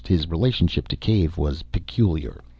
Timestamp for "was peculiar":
1.37-2.41